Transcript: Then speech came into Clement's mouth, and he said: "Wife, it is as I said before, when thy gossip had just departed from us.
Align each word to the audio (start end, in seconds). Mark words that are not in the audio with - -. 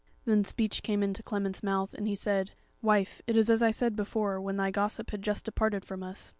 Then 0.25 0.43
speech 0.43 0.81
came 0.81 1.03
into 1.03 1.21
Clement's 1.21 1.61
mouth, 1.61 1.93
and 1.93 2.07
he 2.07 2.15
said: 2.15 2.53
"Wife, 2.81 3.21
it 3.27 3.37
is 3.37 3.51
as 3.51 3.61
I 3.61 3.69
said 3.69 3.95
before, 3.95 4.41
when 4.41 4.57
thy 4.57 4.71
gossip 4.71 5.11
had 5.11 5.21
just 5.21 5.45
departed 5.45 5.85
from 5.85 6.01
us. 6.01 6.29